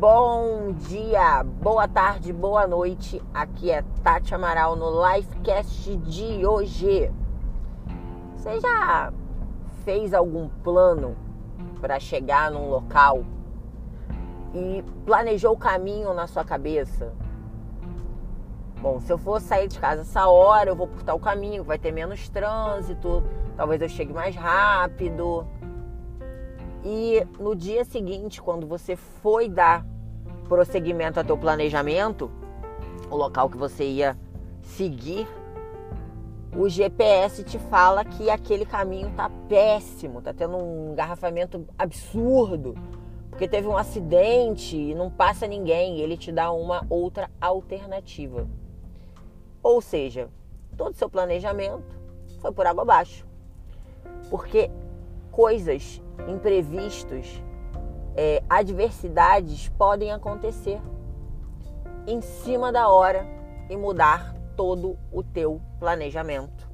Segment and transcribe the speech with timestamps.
[0.00, 3.22] Bom dia, boa tarde, boa noite.
[3.34, 7.12] Aqui é Tati Amaral no Lifecast de hoje.
[8.34, 9.12] Você já
[9.84, 11.14] fez algum plano
[11.82, 13.26] para chegar num local
[14.54, 17.12] e planejou o caminho na sua cabeça?
[18.80, 21.78] Bom, se eu for sair de casa essa hora, eu vou por tal caminho, vai
[21.78, 23.22] ter menos trânsito,
[23.54, 25.46] talvez eu chegue mais rápido.
[26.84, 29.86] E no dia seguinte, quando você foi dar
[30.48, 32.30] prosseguimento a teu planejamento,
[33.10, 34.16] o local que você ia
[34.62, 35.28] seguir,
[36.56, 42.74] o GPS te fala que aquele caminho tá péssimo, tá tendo um engarrafamento absurdo,
[43.30, 48.48] porque teve um acidente e não passa ninguém, ele te dá uma outra alternativa.
[49.62, 50.28] Ou seja,
[50.76, 51.94] todo o seu planejamento
[52.40, 53.26] foi por água abaixo.
[54.28, 54.70] Porque
[55.30, 57.42] coisas imprevistos,
[58.16, 60.80] é, adversidades podem acontecer
[62.06, 63.26] em cima da hora
[63.68, 66.68] e mudar todo o teu planejamento.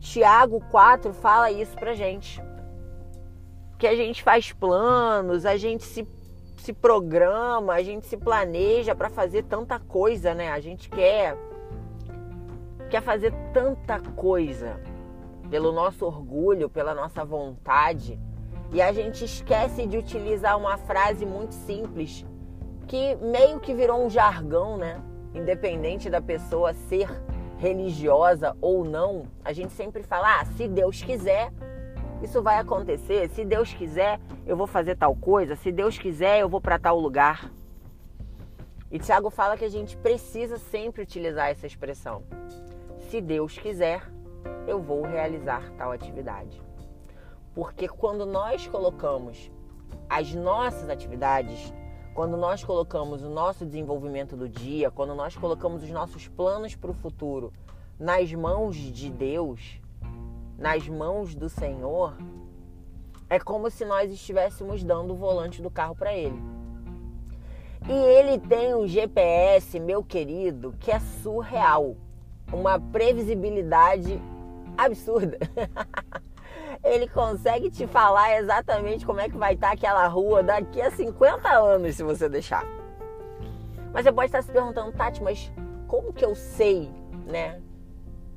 [0.00, 2.42] Tiago 4 fala isso pra gente.
[3.78, 6.06] Que a gente faz planos, a gente se,
[6.56, 10.50] se programa, a gente se planeja para fazer tanta coisa, né?
[10.50, 11.36] A gente quer
[12.88, 14.80] quer fazer tanta coisa
[15.50, 18.18] pelo nosso orgulho, pela nossa vontade,
[18.72, 22.26] e a gente esquece de utilizar uma frase muito simples
[22.86, 25.00] que meio que virou um jargão, né?
[25.34, 27.08] Independente da pessoa ser
[27.58, 31.52] religiosa ou não, a gente sempre fala: ah, se Deus quiser,
[32.22, 33.28] isso vai acontecer.
[33.30, 35.56] Se Deus quiser, eu vou fazer tal coisa.
[35.56, 37.50] Se Deus quiser, eu vou para tal lugar.
[38.90, 42.22] E Tiago fala que a gente precisa sempre utilizar essa expressão.
[43.10, 44.02] Se Deus quiser,
[44.66, 46.60] eu vou realizar tal atividade.
[47.54, 49.50] Porque quando nós colocamos
[50.08, 51.72] as nossas atividades,
[52.14, 56.90] quando nós colocamos o nosso desenvolvimento do dia, quando nós colocamos os nossos planos para
[56.90, 57.52] o futuro
[57.98, 59.80] nas mãos de Deus,
[60.58, 62.16] nas mãos do Senhor,
[63.28, 66.40] é como se nós estivéssemos dando o volante do carro para ele.
[67.88, 71.96] E ele tem um GPS, meu querido, que é surreal,
[72.52, 74.20] uma previsibilidade
[74.76, 75.38] absurda.
[76.84, 81.48] Ele consegue te falar exatamente como é que vai estar aquela rua daqui a 50
[81.48, 82.64] anos, se você deixar.
[83.92, 85.50] Mas você pode estar se perguntando, Tati, mas
[85.88, 86.90] como que eu sei,
[87.26, 87.60] né?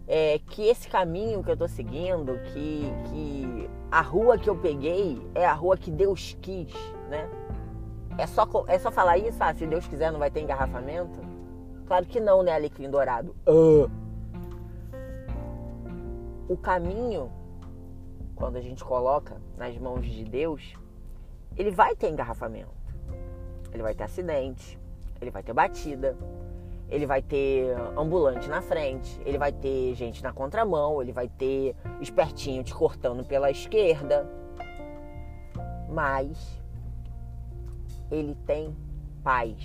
[0.07, 5.21] É, que esse caminho que eu estou seguindo, que, que a rua que eu peguei
[5.35, 6.73] é a rua que Deus quis,
[7.09, 7.29] né?
[8.17, 9.37] É só, é só falar isso?
[9.39, 11.19] Ah, se Deus quiser não vai ter engarrafamento?
[11.85, 13.35] Claro que não, né, Alecrim Dourado?
[13.47, 14.08] Uh
[16.49, 17.31] o caminho,
[18.35, 20.73] quando a gente coloca nas mãos de Deus,
[21.55, 22.73] ele vai ter engarrafamento,
[23.71, 24.79] ele vai ter acidente,
[25.21, 26.17] ele vai ter batida,
[26.89, 31.75] ele vai ter ambulante na frente, ele vai ter gente na contramão, ele vai ter
[32.01, 34.27] espertinho te cortando pela esquerda.
[35.87, 36.59] Mas
[38.09, 38.75] ele tem
[39.23, 39.55] paz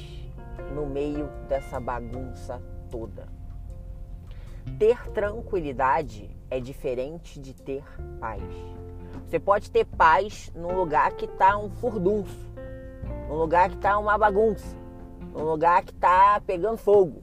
[0.74, 3.26] no meio dessa bagunça toda.
[4.78, 7.84] Ter tranquilidade é diferente de ter
[8.18, 8.42] paz.
[9.24, 12.50] Você pode ter paz num lugar que está um furdunço,
[13.28, 14.76] num lugar que está uma bagunça,
[15.32, 17.22] num lugar que está pegando fogo.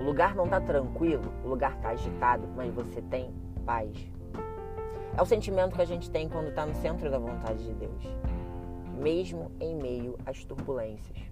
[0.00, 3.30] O lugar não está tranquilo, o lugar está agitado, mas você tem
[3.66, 3.94] paz.
[5.16, 8.02] É o sentimento que a gente tem quando está no centro da vontade de Deus,
[8.98, 11.31] mesmo em meio às turbulências.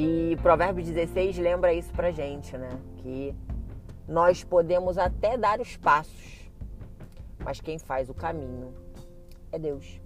[0.00, 2.68] E Provérbios 16 lembra isso pra gente, né?
[2.98, 3.34] Que
[4.06, 6.48] nós podemos até dar os passos,
[7.44, 8.72] mas quem faz o caminho
[9.50, 10.00] é Deus.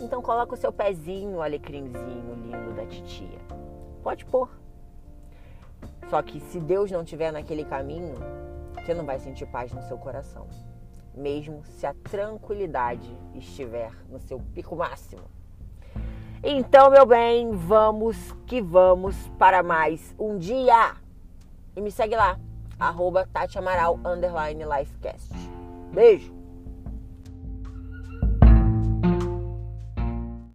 [0.00, 3.38] Então coloca o seu pezinho, alecrimzinho lindo da titia.
[4.02, 4.50] Pode pôr.
[6.10, 8.16] Só que se Deus não estiver naquele caminho,
[8.74, 10.48] você não vai sentir paz no seu coração.
[11.14, 15.35] Mesmo se a tranquilidade estiver no seu pico máximo.
[16.42, 18.16] Então, meu bem, vamos
[18.46, 20.94] que vamos para mais um dia.
[21.74, 22.38] E me segue lá,
[22.78, 25.32] arroba Tati Amaral, underline Lifecast.
[25.92, 26.35] Beijo!